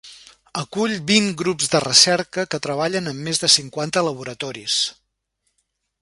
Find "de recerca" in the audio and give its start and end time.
1.75-2.47